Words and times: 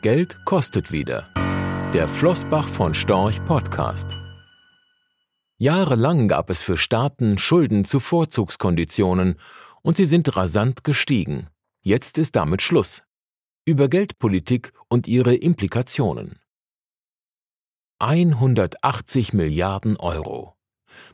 Geld 0.00 0.44
kostet 0.44 0.92
wieder. 0.92 1.28
Der 1.92 2.06
Flossbach 2.06 2.68
von 2.68 2.94
Storch 2.94 3.44
Podcast. 3.44 4.14
Jahrelang 5.56 6.28
gab 6.28 6.50
es 6.50 6.62
für 6.62 6.76
Staaten 6.76 7.36
Schulden 7.36 7.84
zu 7.84 7.98
Vorzugskonditionen 7.98 9.40
und 9.82 9.96
sie 9.96 10.04
sind 10.04 10.36
rasant 10.36 10.84
gestiegen. 10.84 11.48
Jetzt 11.82 12.16
ist 12.16 12.36
damit 12.36 12.62
Schluss. 12.62 13.02
Über 13.64 13.88
Geldpolitik 13.88 14.72
und 14.88 15.08
ihre 15.08 15.34
Implikationen. 15.34 16.38
180 17.98 19.32
Milliarden 19.32 19.96
Euro. 19.96 20.54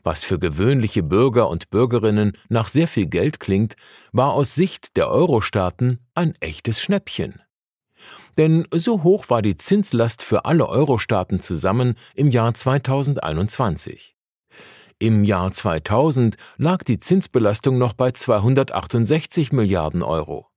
Was 0.03 0.23
für 0.23 0.37
gewöhnliche 0.37 1.01
Bürger 1.01 1.49
und 1.49 1.71
Bürgerinnen 1.71 2.37
nach 2.49 2.67
sehr 2.67 2.87
viel 2.87 3.07
Geld 3.07 3.39
klingt, 3.39 3.75
war 4.11 4.33
aus 4.33 4.53
Sicht 4.53 4.95
der 4.95 5.09
Euro-Staaten 5.09 6.05
ein 6.13 6.35
echtes 6.39 6.79
Schnäppchen. 6.79 7.41
Denn 8.37 8.67
so 8.73 9.03
hoch 9.03 9.25
war 9.29 9.41
die 9.41 9.57
Zinslast 9.57 10.21
für 10.21 10.45
alle 10.45 10.67
Euro-Staaten 10.67 11.39
zusammen 11.39 11.95
im 12.13 12.29
Jahr 12.29 12.53
2021. 12.53 14.15
Im 14.99 15.23
Jahr 15.25 15.51
2000 15.51 16.35
lag 16.57 16.83
die 16.83 16.99
Zinsbelastung 16.99 17.77
noch 17.77 17.93
bei 17.93 18.11
268 18.11 19.51
Milliarden 19.51 20.03
Euro. 20.03 20.47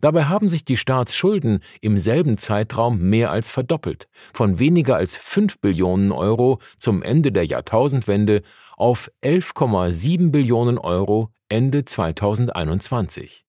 Dabei 0.00 0.24
haben 0.24 0.48
sich 0.48 0.64
die 0.64 0.76
Staatsschulden 0.76 1.62
im 1.80 1.98
selben 1.98 2.38
Zeitraum 2.38 2.98
mehr 3.00 3.30
als 3.30 3.50
verdoppelt, 3.50 4.08
von 4.32 4.58
weniger 4.58 4.96
als 4.96 5.16
5 5.16 5.60
Billionen 5.60 6.12
Euro 6.12 6.58
zum 6.78 7.02
Ende 7.02 7.32
der 7.32 7.44
Jahrtausendwende 7.44 8.42
auf 8.76 9.10
11,7 9.22 10.30
Billionen 10.30 10.78
Euro 10.78 11.30
Ende 11.48 11.84
2021. 11.84 13.47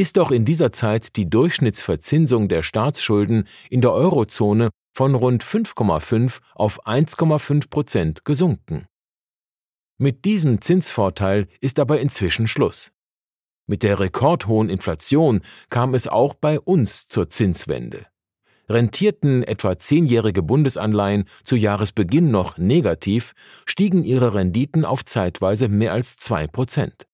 Ist 0.00 0.16
doch 0.16 0.30
in 0.30 0.46
dieser 0.46 0.72
Zeit 0.72 1.16
die 1.16 1.28
Durchschnittsverzinsung 1.28 2.48
der 2.48 2.62
Staatsschulden 2.62 3.46
in 3.68 3.82
der 3.82 3.92
Eurozone 3.92 4.70
von 4.94 5.14
rund 5.14 5.44
5,5 5.44 6.38
auf 6.54 6.86
1,5 6.86 7.68
Prozent 7.68 8.24
gesunken. 8.24 8.86
Mit 9.98 10.24
diesem 10.24 10.62
Zinsvorteil 10.62 11.48
ist 11.60 11.78
aber 11.78 12.00
inzwischen 12.00 12.48
Schluss. 12.48 12.92
Mit 13.66 13.82
der 13.82 14.00
rekordhohen 14.00 14.70
Inflation 14.70 15.42
kam 15.68 15.92
es 15.92 16.08
auch 16.08 16.32
bei 16.32 16.58
uns 16.58 17.08
zur 17.08 17.28
Zinswende. 17.28 18.06
Rentierten 18.70 19.42
etwa 19.42 19.78
zehnjährige 19.78 20.42
Bundesanleihen 20.42 21.26
zu 21.44 21.56
Jahresbeginn 21.56 22.30
noch 22.30 22.56
negativ, 22.56 23.34
stiegen 23.66 24.02
ihre 24.02 24.32
Renditen 24.32 24.86
auf 24.86 25.04
zeitweise 25.04 25.68
mehr 25.68 25.92
als 25.92 26.16
zwei 26.16 26.46
Prozent. 26.46 27.06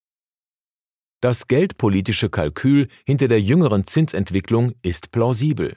Das 1.21 1.49
geldpolitische 1.49 2.29
Kalkül 2.29 2.89
hinter 3.07 3.29
der 3.29 3.41
jüngeren 3.41 3.87
Zinsentwicklung 3.87 4.75
ist 4.83 5.13
plausibel. 5.13 5.77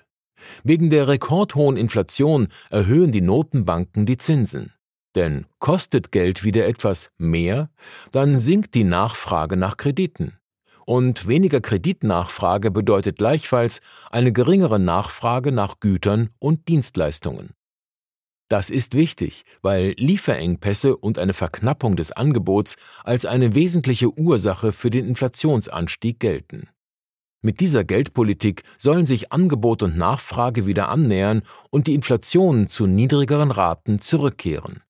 Wegen 0.63 0.89
der 0.89 1.07
rekordhohen 1.07 1.77
Inflation 1.77 2.49
erhöhen 2.69 3.11
die 3.11 3.21
Notenbanken 3.21 4.05
die 4.05 4.17
Zinsen. 4.17 4.73
Denn 5.15 5.45
kostet 5.59 6.11
Geld 6.11 6.43
wieder 6.43 6.67
etwas 6.67 7.11
mehr, 7.17 7.69
dann 8.11 8.37
sinkt 8.37 8.75
die 8.75 8.83
Nachfrage 8.83 9.57
nach 9.57 9.77
Krediten. 9.77 10.37
Und 10.85 11.27
weniger 11.27 11.61
Kreditnachfrage 11.61 12.71
bedeutet 12.71 13.17
gleichfalls 13.17 13.81
eine 14.11 14.31
geringere 14.31 14.79
Nachfrage 14.79 15.51
nach 15.51 15.79
Gütern 15.79 16.29
und 16.39 16.67
Dienstleistungen. 16.67 17.51
Das 18.49 18.71
ist 18.71 18.95
wichtig, 18.95 19.43
weil 19.61 19.93
Lieferengpässe 19.97 20.97
und 20.97 21.19
eine 21.19 21.33
Verknappung 21.33 21.95
des 21.95 22.11
Angebots 22.11 22.77
als 23.03 23.25
eine 23.25 23.53
wesentliche 23.53 24.09
Ursache 24.17 24.71
für 24.71 24.89
den 24.89 25.07
Inflationsanstieg 25.07 26.19
gelten. 26.19 26.67
Mit 27.41 27.59
dieser 27.61 27.83
Geldpolitik 27.85 28.63
sollen 28.77 29.05
sich 29.05 29.31
Angebot 29.31 29.83
und 29.83 29.97
Nachfrage 29.97 30.65
wieder 30.65 30.89
annähern 30.89 31.43
und 31.69 31.87
die 31.87 31.93
Inflation 31.93 32.67
zu 32.67 32.87
niedrigeren 32.87 33.51
Raten 33.51 34.01
zurückkehren. 34.01 34.81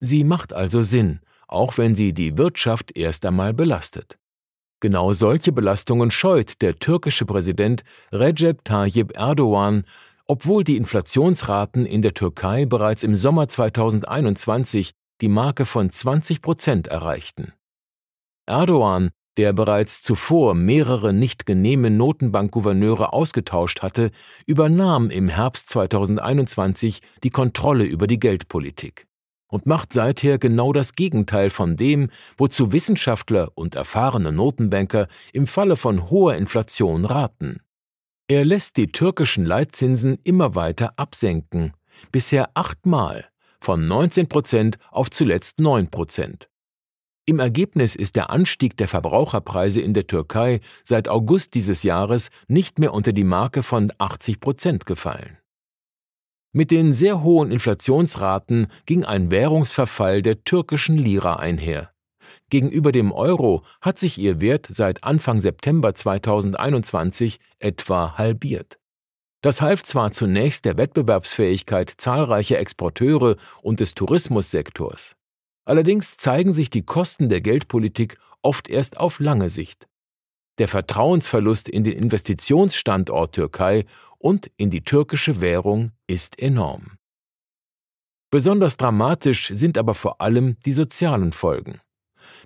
Sie 0.00 0.24
macht 0.24 0.52
also 0.52 0.82
Sinn, 0.82 1.20
auch 1.46 1.78
wenn 1.78 1.94
sie 1.94 2.12
die 2.12 2.36
Wirtschaft 2.36 2.98
erst 2.98 3.24
einmal 3.24 3.54
belastet. 3.54 4.18
Genau 4.80 5.14
solche 5.14 5.52
Belastungen 5.52 6.10
scheut 6.10 6.60
der 6.60 6.78
türkische 6.78 7.24
Präsident 7.24 7.84
Recep 8.12 8.64
Tayyip 8.64 9.16
Erdogan, 9.16 9.84
obwohl 10.26 10.64
die 10.64 10.76
Inflationsraten 10.76 11.86
in 11.86 12.02
der 12.02 12.14
Türkei 12.14 12.66
bereits 12.66 13.02
im 13.02 13.14
Sommer 13.14 13.48
2021 13.48 14.92
die 15.20 15.28
Marke 15.28 15.64
von 15.64 15.90
20 15.90 16.42
Prozent 16.42 16.86
erreichten. 16.88 17.52
Erdogan, 18.46 19.10
der 19.36 19.52
bereits 19.52 20.02
zuvor 20.02 20.54
mehrere 20.54 21.12
nicht 21.12 21.46
genehme 21.46 21.90
Notenbankgouverneure 21.90 23.12
ausgetauscht 23.12 23.82
hatte, 23.82 24.10
übernahm 24.46 25.10
im 25.10 25.28
Herbst 25.28 25.68
2021 25.70 27.00
die 27.22 27.30
Kontrolle 27.30 27.84
über 27.84 28.06
die 28.06 28.20
Geldpolitik 28.20 29.06
und 29.48 29.66
macht 29.66 29.92
seither 29.92 30.38
genau 30.38 30.72
das 30.72 30.94
Gegenteil 30.94 31.48
von 31.48 31.76
dem, 31.76 32.10
wozu 32.36 32.72
Wissenschaftler 32.72 33.52
und 33.54 33.76
erfahrene 33.76 34.32
Notenbanker 34.32 35.06
im 35.32 35.46
Falle 35.46 35.76
von 35.76 36.10
hoher 36.10 36.34
Inflation 36.34 37.04
raten. 37.04 37.60
Er 38.26 38.46
lässt 38.46 38.78
die 38.78 38.86
türkischen 38.86 39.44
Leitzinsen 39.44 40.18
immer 40.24 40.54
weiter 40.54 40.94
absenken, 40.96 41.74
bisher 42.10 42.50
achtmal, 42.54 43.28
von 43.60 43.86
19 43.86 44.28
Prozent 44.28 44.78
auf 44.90 45.10
zuletzt 45.10 45.60
9 45.60 45.90
Prozent. 45.90 46.48
Im 47.26 47.38
Ergebnis 47.38 47.94
ist 47.94 48.16
der 48.16 48.30
Anstieg 48.30 48.78
der 48.78 48.88
Verbraucherpreise 48.88 49.82
in 49.82 49.92
der 49.92 50.06
Türkei 50.06 50.60
seit 50.82 51.08
August 51.08 51.54
dieses 51.54 51.82
Jahres 51.82 52.30
nicht 52.48 52.78
mehr 52.78 52.94
unter 52.94 53.12
die 53.12 53.24
Marke 53.24 53.62
von 53.62 53.92
80 53.98 54.40
Prozent 54.40 54.86
gefallen. 54.86 55.38
Mit 56.52 56.70
den 56.70 56.92
sehr 56.92 57.22
hohen 57.22 57.50
Inflationsraten 57.50 58.68
ging 58.86 59.04
ein 59.04 59.30
Währungsverfall 59.30 60.22
der 60.22 60.44
türkischen 60.44 60.96
Lira 60.96 61.36
einher. 61.36 61.93
Gegenüber 62.50 62.92
dem 62.92 63.12
Euro 63.12 63.64
hat 63.80 63.98
sich 63.98 64.18
ihr 64.18 64.40
Wert 64.40 64.66
seit 64.70 65.04
Anfang 65.04 65.40
September 65.40 65.94
2021 65.94 67.40
etwa 67.58 68.18
halbiert. 68.18 68.78
Das 69.42 69.60
half 69.60 69.82
zwar 69.82 70.12
zunächst 70.12 70.64
der 70.64 70.78
Wettbewerbsfähigkeit 70.78 71.90
zahlreicher 71.90 72.58
Exporteure 72.58 73.36
und 73.60 73.80
des 73.80 73.94
Tourismussektors. 73.94 75.16
Allerdings 75.66 76.16
zeigen 76.16 76.52
sich 76.52 76.70
die 76.70 76.82
Kosten 76.82 77.28
der 77.28 77.40
Geldpolitik 77.40 78.18
oft 78.42 78.68
erst 78.68 78.96
auf 78.96 79.18
lange 79.18 79.50
Sicht. 79.50 79.86
Der 80.58 80.68
Vertrauensverlust 80.68 81.68
in 81.68 81.84
den 81.84 81.94
Investitionsstandort 81.94 83.34
Türkei 83.34 83.86
und 84.18 84.50
in 84.56 84.70
die 84.70 84.82
türkische 84.82 85.40
Währung 85.40 85.90
ist 86.06 86.38
enorm. 86.38 86.92
Besonders 88.30 88.76
dramatisch 88.76 89.48
sind 89.48 89.78
aber 89.78 89.94
vor 89.94 90.20
allem 90.20 90.56
die 90.64 90.72
sozialen 90.72 91.32
Folgen. 91.32 91.80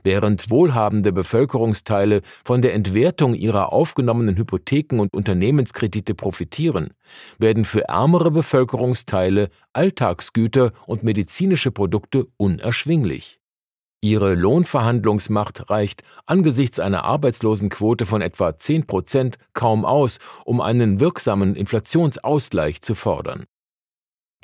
Während 0.03 0.51
wohlhabende 0.51 1.13
Bevölkerungsteile 1.13 2.23
von 2.45 2.63
der 2.63 2.75
Entwertung 2.75 3.35
ihrer 3.35 3.73
aufgenommenen 3.73 4.37
Hypotheken 4.37 5.01
und 5.01 5.15
Unternehmenskredite 5.15 6.15
profitieren, 6.15 6.95
werden 7.39 7.65
für 7.65 7.89
ärmere 7.89 8.31
Bevölkerungsteile 8.31 9.49
Alltagsgüter 9.73 10.73
und 10.87 11.03
medizinische 11.03 11.71
Produkte 11.71 12.27
unerschwinglich. 12.37 13.39
Ihre 14.01 14.35
Lohnverhandlungsmacht 14.35 15.71
reicht 15.71 16.05
angesichts 16.25 16.79
einer 16.79 17.05
Arbeitslosenquote 17.05 18.07
von 18.07 18.23
etwa 18.23 18.57
10 18.57 18.87
Prozent 18.87 19.39
kaum 19.55 19.85
aus, 19.85 20.19
um 20.45 20.61
einen 20.61 21.01
wirksamen 21.01 21.57
Inflationsausgleich 21.57 22.81
zu 22.81 22.95
fordern. 22.95 23.47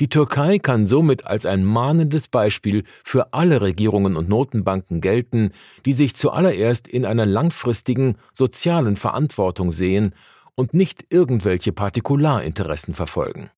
Die 0.01 0.09
Türkei 0.09 0.59
kann 0.59 0.87
somit 0.87 1.25
als 1.27 1.47
ein 1.47 1.65
mahnendes 1.65 2.27
Beispiel 2.29 2.83
für 3.05 3.33
alle 3.33 3.61
Regierungen 3.61 4.17
und 4.17 4.29
Notenbanken 4.29 5.01
gelten, 5.01 5.53
die 5.87 5.93
sich 5.93 6.17
zuallererst 6.17 6.89
in 6.89 7.05
einer 7.05 7.27
langfristigen 7.27 8.17
sozialen 8.33 8.97
Verantwortung 8.97 9.71
sehen 9.71 10.15
und 10.57 10.75
nicht 10.75 11.07
irgendwelche 11.11 11.73
Partikularinteressen 11.73 12.95
verfolgen. 12.95 13.51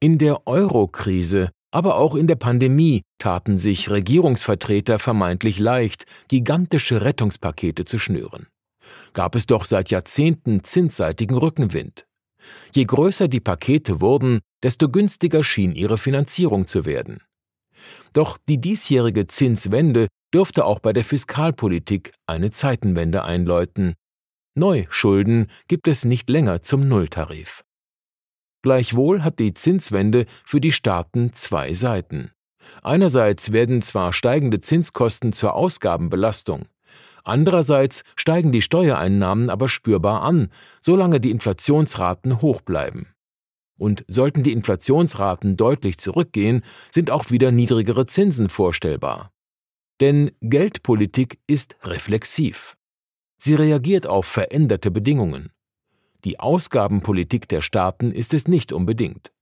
In 0.00 0.18
der 0.18 0.46
Euro-Krise 0.46 1.50
aber 1.76 1.96
auch 1.96 2.14
in 2.14 2.26
der 2.26 2.36
Pandemie 2.36 3.02
taten 3.18 3.58
sich 3.58 3.90
Regierungsvertreter 3.90 4.98
vermeintlich 4.98 5.58
leicht, 5.58 6.06
gigantische 6.28 7.02
Rettungspakete 7.02 7.84
zu 7.84 7.98
schnüren. 7.98 8.46
Gab 9.12 9.34
es 9.34 9.44
doch 9.44 9.66
seit 9.66 9.90
Jahrzehnten 9.90 10.64
zinsseitigen 10.64 11.36
Rückenwind. 11.36 12.06
Je 12.74 12.84
größer 12.84 13.28
die 13.28 13.40
Pakete 13.40 14.00
wurden, 14.00 14.40
desto 14.62 14.88
günstiger 14.88 15.42
schien 15.44 15.74
ihre 15.74 15.98
Finanzierung 15.98 16.66
zu 16.66 16.84
werden. 16.84 17.20
Doch 18.12 18.38
die 18.48 18.60
diesjährige 18.60 19.26
Zinswende 19.26 20.08
dürfte 20.34 20.64
auch 20.64 20.80
bei 20.80 20.92
der 20.92 21.04
Fiskalpolitik 21.04 22.12
eine 22.26 22.50
Zeitenwende 22.50 23.24
einläuten. 23.24 23.94
Neuschulden 24.54 25.50
gibt 25.68 25.86
es 25.86 26.04
nicht 26.04 26.28
länger 26.30 26.62
zum 26.62 26.88
Nulltarif. 26.88 27.62
Gleichwohl 28.62 29.22
hat 29.22 29.38
die 29.38 29.54
Zinswende 29.54 30.26
für 30.44 30.60
die 30.60 30.72
Staaten 30.72 31.32
zwei 31.32 31.72
Seiten. 31.72 32.32
Einerseits 32.82 33.52
werden 33.52 33.82
zwar 33.82 34.12
steigende 34.12 34.60
Zinskosten 34.60 35.32
zur 35.32 35.54
Ausgabenbelastung, 35.54 36.66
Andererseits 37.26 38.04
steigen 38.14 38.52
die 38.52 38.62
Steuereinnahmen 38.62 39.50
aber 39.50 39.68
spürbar 39.68 40.22
an, 40.22 40.48
solange 40.80 41.18
die 41.18 41.32
Inflationsraten 41.32 42.40
hoch 42.40 42.60
bleiben. 42.60 43.08
Und 43.76 44.04
sollten 44.06 44.44
die 44.44 44.52
Inflationsraten 44.52 45.56
deutlich 45.56 45.98
zurückgehen, 45.98 46.62
sind 46.92 47.10
auch 47.10 47.32
wieder 47.32 47.50
niedrigere 47.50 48.06
Zinsen 48.06 48.48
vorstellbar. 48.48 49.32
Denn 50.00 50.30
Geldpolitik 50.40 51.40
ist 51.48 51.76
reflexiv. 51.82 52.76
Sie 53.38 53.54
reagiert 53.54 54.06
auf 54.06 54.26
veränderte 54.26 54.92
Bedingungen. 54.92 55.50
Die 56.24 56.38
Ausgabenpolitik 56.38 57.48
der 57.48 57.60
Staaten 57.60 58.12
ist 58.12 58.34
es 58.34 58.46
nicht 58.46 58.72
unbedingt. 58.72 59.32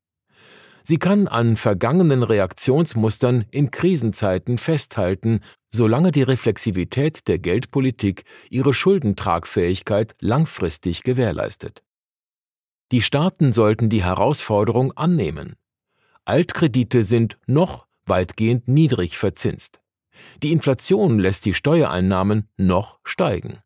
Sie 0.87 0.99
kann 0.99 1.29
an 1.29 1.57
vergangenen 1.57 2.23
Reaktionsmustern 2.23 3.47
in 3.51 3.71
Krisenzeiten 3.71 4.59
festhalten, 4.59 5.41
solange 5.71 6.11
die 6.11 6.23
Reflexivität 6.23 7.27
der 7.27 7.39
Geldpolitik 7.39 8.25
ihre 8.51 8.75
Schuldentragfähigkeit 8.75 10.15
langfristig 10.21 11.03
gewährleistet. 11.03 11.83
Die 12.93 13.01
Staaten 13.01 13.53
sollten 13.53 13.89
die 13.89 14.05
Herausforderung 14.05 14.93
annehmen. 14.93 15.57
Altkredite 16.27 17.03
sind 17.03 17.39
noch 17.47 17.87
weitgehend 18.05 18.69
niedrig 18.69 19.17
verzinst. 19.17 19.81
Die 20.43 20.53
Inflation 20.53 21.19
lässt 21.19 21.47
die 21.47 21.55
Steuereinnahmen 21.55 22.47
noch 22.59 23.01
steigen. 23.05 23.59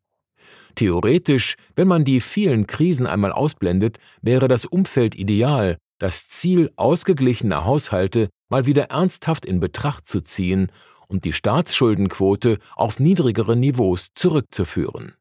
Theoretisch, 0.75 1.55
wenn 1.75 1.89
man 1.89 2.05
die 2.05 2.21
vielen 2.21 2.65
Krisen 2.65 3.05
einmal 3.05 3.33
ausblendet, 3.33 3.99
wäre 4.21 4.47
das 4.47 4.65
Umfeld 4.65 5.15
ideal, 5.15 5.77
das 5.99 6.27
Ziel 6.27 6.71
ausgeglichener 6.75 7.65
Haushalte 7.65 8.29
mal 8.49 8.65
wieder 8.65 8.85
ernsthaft 8.85 9.45
in 9.45 9.59
Betracht 9.59 10.07
zu 10.07 10.21
ziehen 10.21 10.71
und 11.07 11.25
die 11.25 11.33
Staatsschuldenquote 11.33 12.57
auf 12.75 12.99
niedrigere 12.99 13.55
Niveaus 13.55 14.09
zurückzuführen. 14.15 15.13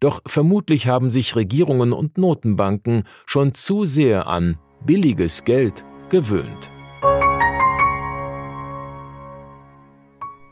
Doch 0.00 0.20
vermutlich 0.26 0.86
haben 0.86 1.10
sich 1.10 1.36
Regierungen 1.36 1.92
und 1.92 2.18
Notenbanken 2.18 3.04
schon 3.26 3.54
zu 3.54 3.84
sehr 3.84 4.26
an 4.26 4.58
billiges 4.84 5.44
Geld 5.44 5.84
gewöhnt. 6.08 6.70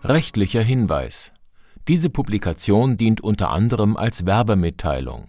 Rechtlicher 0.03 0.63
Hinweis 0.63 1.33
diese 1.89 2.11
Publikation 2.11 2.97
dient 2.97 3.21
unter 3.21 3.51
anderem 3.51 3.97
als 3.97 4.27
Werbemitteilung. 4.27 5.29